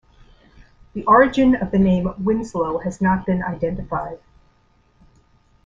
The 0.95 1.05
origin 1.05 1.53
of 1.53 1.69
the 1.69 1.77
name 1.77 2.11
Winslow 2.17 2.79
has 2.79 3.01
not 3.01 3.27
been 3.27 3.43
identified. 3.43 4.17